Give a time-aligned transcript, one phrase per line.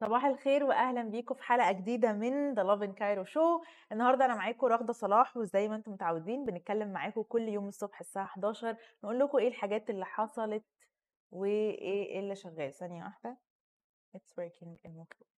[0.00, 3.62] صباح الخير واهلا بيكم في حلقة جديدة من the Lovin Cairo show
[3.92, 8.24] النهارده أنا معاكم رغدة صلاح وزي ما أنتم متعودين بنتكلم معاكم كل يوم الصبح الساعة
[8.24, 10.64] 11 نقول لكم إيه الحاجات اللي حصلت
[11.30, 12.72] وإيه اللي شغال.
[12.74, 13.36] ثانية واحدة.
[14.14, 15.28] it's working المفروض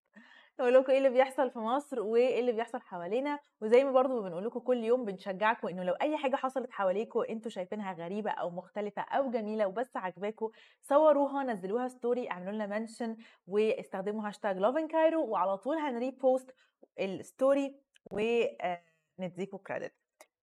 [0.61, 4.45] نقول لكم إيه اللي بيحصل في مصر وإيه اللي بيحصل حوالينا وزي ما برضو بنقول
[4.47, 9.03] لكم كل يوم بنشجعكم إنه لو أي حاجة حصلت حواليكم أنتوا شايفينها غريبة أو مختلفة
[9.03, 10.51] أو جميلة وبس عجباكم
[10.83, 13.17] صوروها نزلوها story اعملوا لنا mention
[13.47, 16.55] واستخدموا hashtag Lovin Cairo وعلى طول هن repost
[17.01, 17.81] ال story
[18.11, 19.95] ونديكم credit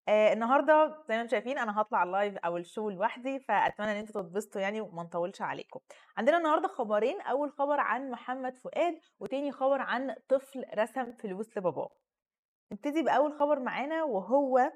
[0.08, 3.92] آه النهارده زي ما أنتم شايفين أنا هطلع ال live أو ال show لوحدي فأتمنى
[3.92, 5.80] إن أنتوا تتبسطوا يعني وما نطولش عليكم.
[6.18, 11.90] عندنا النهارده خبرين أول خبر عن محمد فؤاد وتاني خبر عن طفل رسم فلوس لباباه.
[12.72, 14.72] نبتدي بأول خبر معانا وهو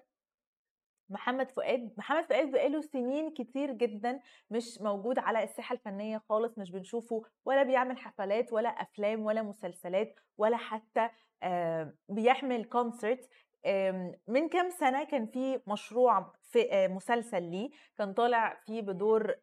[1.10, 1.94] محمد فؤاد.
[1.98, 7.64] محمد فؤاد بقاله سنين كتير جدا مش موجود على الساحة الفنية خالص مش بنشوفه ولا
[7.64, 11.10] بيعمل حفلات ولا أفلام ولا مسلسلات ولا حتى
[11.44, 13.30] آه بيعمل concert
[14.28, 19.36] من كام سنة كان في مشروع في مسلسل ليه كان طالع فيه بدور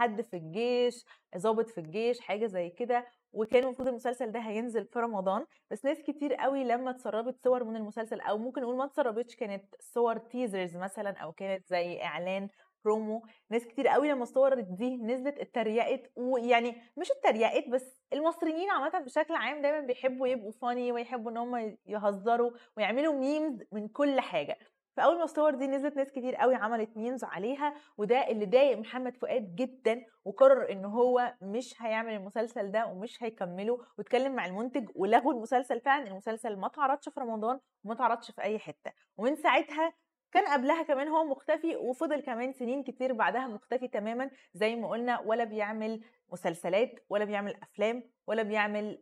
[0.00, 1.04] حد في الجيش
[1.36, 5.46] ضابط في الجيش حاجة زي كده وكان المفروض المسلسل ده هينزل في رمضان.
[5.70, 9.64] بس ناس كتير قوي لما اتسربت صور من المسلسل أو ممكن نقول ما اتسربتش كانت
[9.80, 12.48] صور teasers مثلا أو كانت زي إعلان
[12.84, 18.98] برومو ناس كتير قوي لما الصور دي نزلت اتريقت ويعني مش اتريقت بس المصريين عامة
[18.98, 24.58] بشكل عام دايما بيحبوا يبقوا funny ويحبوا إن هم يهزروا ويعملوا memes من كل حاجة.
[24.96, 29.16] فأول ما الصور دي نزلت ناس كتير قوي عملت memes عليها وده اللي ضايق محمد
[29.16, 35.32] فؤاد جدا وقرر إن هو مش هيعمل المسلسل ده ومش هيكمله واتكلم مع المنتج ولغوا
[35.32, 35.80] المسلسل.
[35.80, 38.92] فعلا المسلسل ما اتعرضش في رمضان وما اتعرضش في أي حتة.
[39.16, 39.92] ومن ساعتها
[40.32, 45.20] كان قبلها كمان هو مختفي وفضل كمان سنين كتير بعدها مختفي تماما زي ما قلنا
[45.20, 46.00] ولا بيعمل
[46.32, 48.98] مسلسلات ولا بيعمل أفلام ولا بيعمل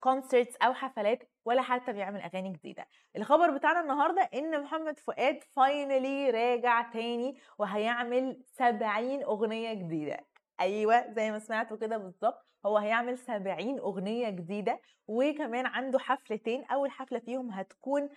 [0.00, 2.86] concerts أو حفلات ولا حتى بيعمل أغاني جديدة.
[3.16, 10.33] الخبر بتاعنا النهارده إن محمد فؤاد finally راجع تاني وهيعمل 70 أغنية جديدة.
[10.60, 16.90] أيوه زي ما سمعتوا كده بالظبط هو هيعمل 70 أغنية جديدة وكمان عنده حفلتين أول
[16.90, 18.08] حفلة فيهم هتكون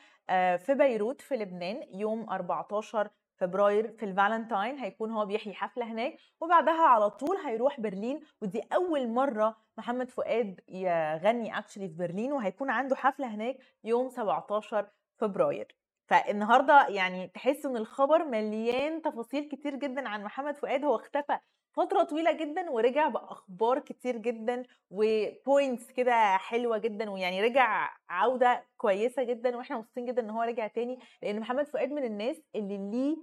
[0.57, 6.81] في بيروت في لبنان يوم 14 فبراير في الفالنتاين هيكون هو بيحيي حفلة هناك وبعدها
[6.81, 12.95] على طول هيروح برلين ودي أول مرة محمد فؤاد يغني actually في برلين وهيكون عنده
[12.95, 15.75] حفلة هناك يوم 17 فبراير.
[16.07, 21.37] فالنهارده يعني تحس إن الخبر مليان تفاصيل كتير جدا عن محمد فؤاد هو اختفى
[21.73, 28.63] فترة طويلة جدا ورجع بأخبار كتير جدا و points كده حلوة جدا ويعني رجع عودة
[28.77, 32.77] كويسة جدا وإحنا مبسوطين جدا إن هو رجع تاني لأن محمد فؤاد من الناس اللي
[32.77, 33.17] ليه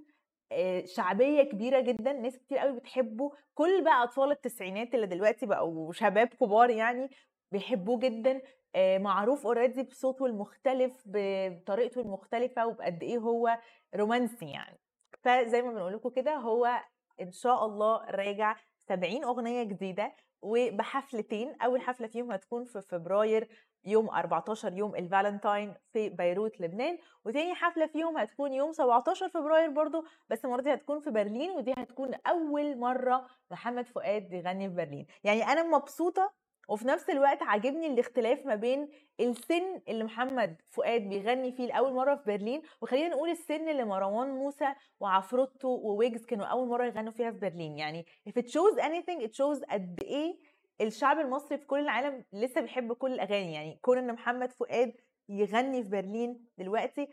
[0.85, 6.27] شعبية كبيرة جدا ناس كتير قوي بتحبه كل بقى أطفال التسعينات اللي دلوقتي بقوا شباب
[6.27, 7.09] كبار يعني
[7.51, 8.41] بيحبوه جدا
[8.77, 13.57] معروف already بصوته المختلف بطريقته المختلفة وبقد إيه هو
[13.95, 14.79] رومانسي يعني.
[15.23, 16.81] فزي ما بنقول لكم كده هو
[17.21, 18.55] إن شاء الله راجع
[18.89, 21.55] 70 أغنية جديدة وبحفلتين.
[21.61, 23.49] أول حفلة فيهم هتكون في فبراير
[23.85, 26.97] يوم 14 يوم الفالنتاين في بيروت لبنان.
[27.25, 31.73] وتاني حفلة فيهم هتكون يوم 17 فبراير برضو بس المرة دي هتكون في برلين ودي
[31.77, 35.07] هتكون أول مرة محمد فؤاد يغني في برلين.
[35.23, 38.89] يعني أنا مبسوطة وفي نفس الوقت عاجبني الاختلاف ما بين
[39.19, 44.29] السن اللي محمد فؤاد بيغني فيه لأول مرة في برلين وخلينا نقول السن اللي مروان
[44.29, 47.77] موسى وعفروتو وويجز كانوا أول مرة يغنوا فيها في برلين.
[47.77, 50.39] يعني if it shows anything it shows قد إيه
[50.81, 53.53] الشعب المصري في كل العالم لسه بيحب كل الأغاني.
[53.53, 54.93] يعني كون إن محمد فؤاد
[55.29, 57.07] يغني في برلين دلوقتي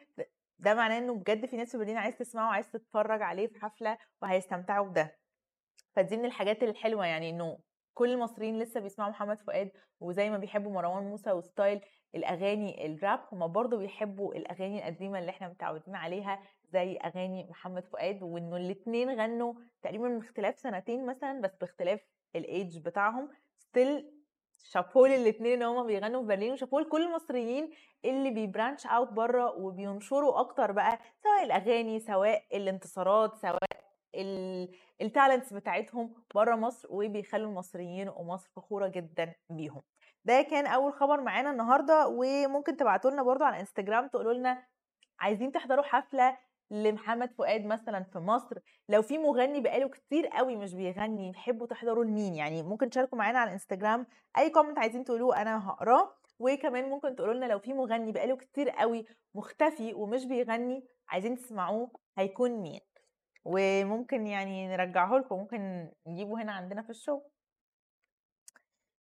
[0.59, 3.99] ده معناه إنه بجد في ناس في برلين عايز تسمعه وعايز تتفرج عليه في حفلة
[4.23, 5.19] وهيستمتعوا بده.
[5.93, 7.59] فدي من الحاجات الحلوة يعني إنه
[7.95, 9.71] كل المصريين لسه بيسمعوا محمد فؤاد
[10.01, 11.81] وزي ما بيحبوا مروان موسى و style
[12.15, 16.43] الأغاني الراب هما برضه بيحبوا الأغاني القديمة اللي إحنا متعودين عليها
[16.73, 22.01] زي أغاني محمد فؤاد وانه الاتنين غنوا تقريبا من اختلاف سنتين مثلا بس باختلاف
[22.37, 23.29] الايدج بتاعهم.
[23.59, 24.13] still
[24.65, 27.71] chapeau للاثنين إن هما بيغنوا في برلين وشابول كل المصريين
[28.05, 33.82] اللي بي branch out بره وبينشروا أكتر بقى سواء الأغاني سواء الانتصارات سواء
[35.01, 39.83] ال talents بتاعتهم بره مصر وبيخلوا المصريين ومصر فخورة جدا بيهم.
[40.25, 44.63] ده كان أول خبر معانا النهارده وممكن تبعتوا لنا برده على انستجرام تقولوا لنا
[45.21, 46.39] عايزين تحضروا حفلة
[46.71, 48.59] لمحمد فؤاد مثلا في مصر.
[48.89, 53.39] لو في مغني بقاله كتير قوي مش بيغني تحبوا تحضروا لمين؟ يعني ممكن تشاركوا معانا
[53.39, 54.07] على الانستجرام
[54.39, 56.15] أي comment عايزين تقولوه أنا هقراه.
[56.39, 61.91] وكمان ممكن تقولوا لنا لو في مغني بقاله كتير قوي مختفي ومش بيغني عايزين تسمعوه
[62.19, 62.81] هيكون مين؟
[63.45, 67.23] وممكن يعني نرجعه لكم ممكن نجيبه هنا عندنا في ال show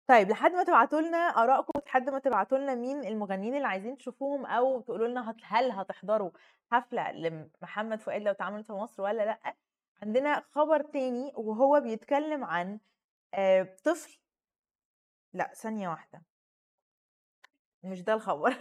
[0.07, 4.47] طيب لحد ما تبعتوا لنا آرائكم لحد ما تبعتوا لنا مين المغنيين اللي عايزين تشوفوهم
[4.47, 6.31] أو تقولوا لنا هل هتحضروا
[6.73, 9.57] حفلة لمحمد فؤاد لو اتعملت في مصر ولا لأ
[10.03, 12.81] عندنا خبر تاني وهو بيتكلم عن
[13.35, 14.19] آه، طفل
[15.33, 16.23] لأ ثانية واحدة.
[17.83, 18.57] مش ده الخبر.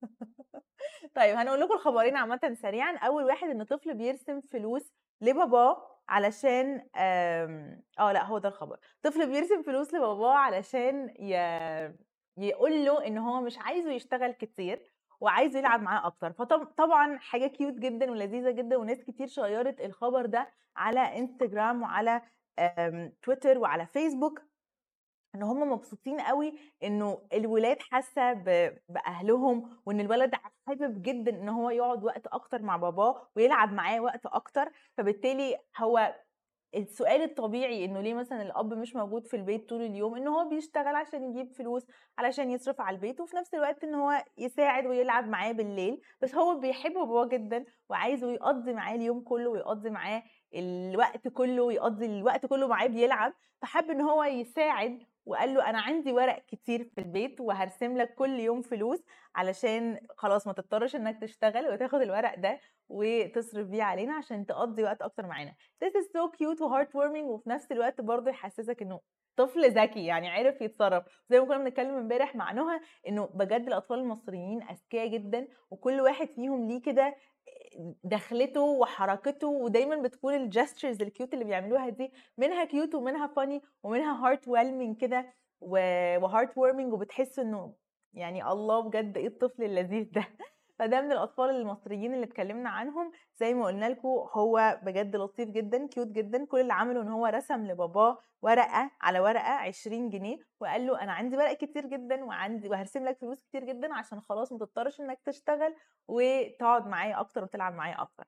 [1.16, 2.96] طيب هنقول لكم الخبرين عامة سريعا.
[2.96, 4.92] أول واحد إن طفل بيرسم فلوس
[5.22, 11.34] لباباه علشان آمم، آه لأ هو ده الخبر، طفل بيرسم فلوس لباباه علشان ي
[12.36, 17.46] يقول له إن هو مش عايزه يشتغل كتير وعايزه يلعب معاه أكتر، فطب طبعًا حاجة
[17.46, 22.22] كيوت جدًا ولذيذة جدًا وناس كتير شيّرت الخبر ده على انستجرام وعلى
[22.58, 24.51] آمم، تويتر وعلى فيسبوك.
[25.34, 26.52] إن هم مبسوطين أوي
[26.82, 28.32] إنه الولاد حاسة
[28.88, 30.34] بأهلهم، وإن الولد
[30.66, 36.14] حابب جدًا إن هو يقعد وقت أكتر مع باباه، ويلعب معاه وقت أكتر، فبالتالي هو
[36.74, 40.94] السؤال الطبيعي إنه ليه مثلًا الأب مش موجود في البيت طول اليوم، إن هو بيشتغل
[40.96, 41.86] عشان يجيب فلوس
[42.18, 46.58] علشان يصرف على البيت، وفي نفس الوقت إن هو يساعد ويلعب معاه بالليل، بس هو
[46.60, 50.22] بيحب باباه جدًا وعايزه يقضّي معاه اليوم كله، ويقضّي معاه
[50.54, 53.32] الوقت كله، ويقضّي الوقت كله معاه بيلعب،
[53.62, 58.40] فحَب إن هو يساعد وقال له أنا عندي ورق كتير في البيت وهرسم لك كل
[58.40, 59.02] يوم فلوس
[59.34, 65.02] علشان خلاص ما تضطرش إنك تشتغل وتاخد الورق ده وتصرف بيه علينا عشان تقضي وقت
[65.02, 65.54] أكتر معانا.
[65.84, 69.00] This is so cute و heartwarming وفي نفس الوقت برضه يحسسك إنه
[69.36, 71.04] طفل ذكي يعني عرف يتصرف.
[71.30, 76.28] زي ما كنا بنتكلم امبارح مع نهى إنه بجد الأطفال المصريين أذكياء جدا وكل واحد
[76.28, 77.14] فيهم ليه كده
[78.04, 83.62] دخلته وحركته ودايما بتكون ال gestures ال cute اللي بيعملوها دي منها cute ومنها funny
[83.82, 87.74] ومنها heart warming كده و heart warming وبتحس إنه
[88.14, 90.24] يعني الله بجد إيه الطفل اللذيذ ده؟
[90.82, 93.12] فده من الأطفال المصريين اللي اتكلمنا عنهم.
[93.36, 96.44] زي ما قلنا لكم هو بجد لطيف جدا cute جدا.
[96.44, 101.12] كل اللي عمله إن هو رسم لباباه ورقة على ورقة 20 جنيه وقال له أنا
[101.12, 105.20] عندي ورق كتير جدا وعندي وهرسم لك فلوس كتير جدا عشان خلاص ما تضطرش إنك
[105.24, 105.74] تشتغل
[106.08, 108.24] وتقعد معايا أكتر وتلعب معايا أكتر.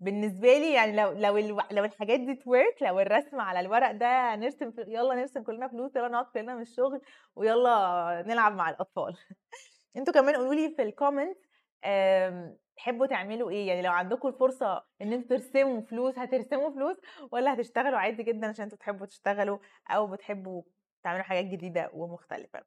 [0.00, 1.38] بالنسبة لي يعني لو لو
[1.70, 5.96] لو الحاجات دي ت work لو الرسم على الورق ده نرسم يلا نرسم كلنا فلوس
[5.96, 7.00] يلا نقعد كلنا من الشغل
[7.36, 9.16] ويلا نلعب مع الأطفال.
[9.96, 11.49] أنتوا كمان قولوا لي في ال comment
[12.76, 16.96] تحبوا تعملوا إيه؟ يعني لو عندكم الفرصة إن أنتم ترسموا فلوس، هترسموا فلوس
[17.32, 19.58] والّا هتشتغلوا عادي جدًا عشان أنتم بتحبوا تشتغلوا
[19.90, 20.62] أو بتحبوا
[21.04, 22.62] تعملوا حاجات جديدة ومختلفة؟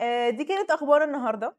[0.00, 1.56] آآ، دي كانت أخبار النهارده.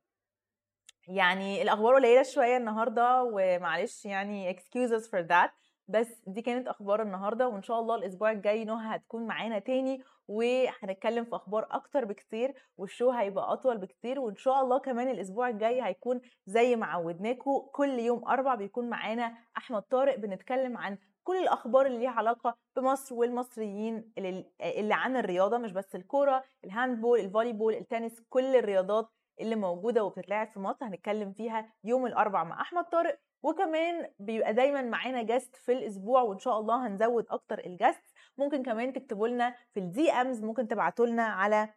[1.07, 5.51] يعني الأخبار قليلة شوية النهارده ومعلش يعني excuses for that
[5.87, 11.25] بس دي كانت أخبار النهارده وإن شاء الله الأسبوع الجاي نهى هتكون معانا تاني وهنتكلم
[11.25, 15.81] في أخبار أكتر بكتير وال show هيبقى أطول بكتير وإن شاء الله كمان الأسبوع الجاي
[15.83, 21.85] هيكون زي ما عودناكم كل يوم أربع بيكون معانا أحمد طارق بنتكلم عن كل الأخبار
[21.85, 27.73] اللي ليها علاقة بمصر والمصريين اللي عن الرياضة مش بس الكورة ال handball ال volleyball
[27.73, 29.09] التنس كل الرياضات
[29.41, 33.19] اللي موجودة وبتتلعب في مصر هنتكلم فيها يوم الأربع مع أحمد طارق.
[33.43, 38.03] وكمان بيبقى دايما معانا guest في الأسبوع وإن شاء الله هنزود أكتر ال guest
[38.37, 41.69] ممكن كمان تكتبوا لنا في ال DMs ممكن تبعتوا لنا على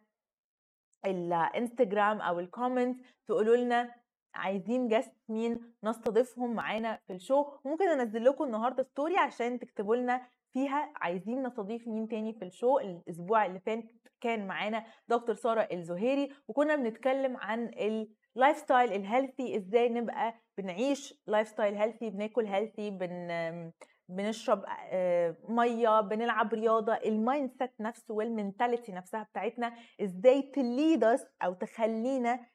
[1.05, 3.95] الانستجرام أو ال comment تقولوا لنا
[4.35, 9.95] عايزين guest مين نستضيفهم معانا في ال show ممكن أنزل لكم النهارده story عشان تكتبوا
[9.95, 13.83] لنا فيها عايزين نستضيف مين تاني في ال show الأسبوع اللي فات
[14.21, 17.71] كان معانا دكتور سارة الزهيري وكنا بنتكلم عن
[18.37, 23.71] ال lifestyle ال healthy إزاي نبقى بنعيش lifestyle healthy بناكل healthy بن
[24.09, 26.93] بنشرب آه، مية بنلعب رياضة.
[26.93, 31.03] ال mindset نفسه وال mentality نفسها بتاعتنا إزاي ت lead
[31.43, 32.45] أو تخلينا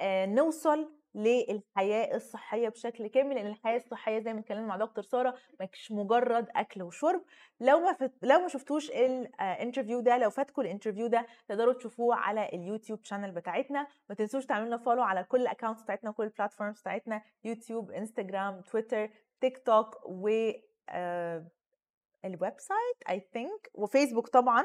[0.00, 5.34] آه، نوصل للحياة الصحية بشكل كامل لأن الحياة الصحية زي ما اتكلمنا مع دكتور سارة
[5.72, 7.22] مش مجرد أكل وشرب.
[7.60, 8.12] لو ما فت...
[8.22, 13.04] لو ما شفتوش ال interview ده لو فاتكم ال interview ده تقدروا تشوفوه على اليوتيوب
[13.04, 13.86] channel بتاعتنا.
[14.08, 17.90] ما تنسوش تعملوا لنا follow على كل ال accounts بتاعتنا وكل ال platforms بتاعتنا يوتيوب
[17.90, 20.50] انستجرام تويتر تيك توك و
[22.26, 24.64] ال website I think وفيسبوك طبعا.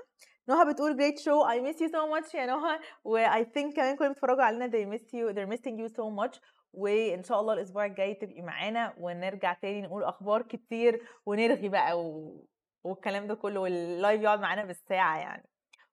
[0.50, 1.48] نهى بتقول great show.
[1.54, 4.68] I miss you so much يا نهى و I think كمان كل بيتفرجوا علينا.
[4.68, 5.34] They miss you.
[5.34, 6.40] They're missing you so much.
[6.74, 12.46] وإن شاء الله الأسبوع الجاي تبقي معانا ونرجع تاني نقول أخبار كتير ونرغي بقى و...
[12.84, 13.60] والكلام ده كله.
[13.60, 15.51] وال live يقعد معانا بالساعة يعني.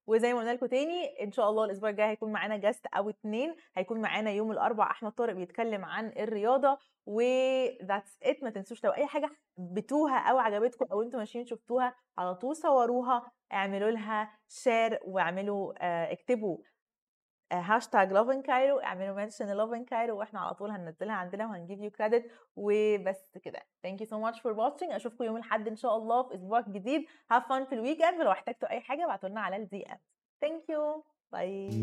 [0.08, 3.54] وزي ما قلنا لكم تاني إن شاء الله الأسبوع الجاي هيكون معانا guest أو اتنين
[3.76, 7.20] هيكون معانا يوم الاربع أحمد طارق بيتكلم عن الرياضة و
[7.82, 12.34] that's it ما تنسوش لو أي حاجة حبيتوها أو عجبتكم أو أنتوا ماشيين شفتوها على
[12.34, 16.58] طول صوروها اعملوا لها share واعملوا آه اكتبوا
[17.52, 21.62] hashtag Love in Cairo اعملوا mention Love in Cairo وإحنا على طول هننزلها عندنا وهن
[21.62, 23.60] give you credit وبس كده.
[23.82, 27.04] Thank you so much for watching أشوفكم يوم الأحد إن شاء الله في أسبوع جديد
[27.30, 29.98] have fun في ال weekend ولو احتجتوا أي حاجة ابعتوا لنا على ال DM
[30.40, 31.82] thank you bye